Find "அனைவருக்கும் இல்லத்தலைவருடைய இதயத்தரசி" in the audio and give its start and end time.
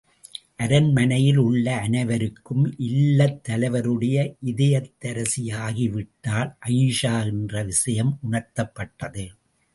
1.75-5.43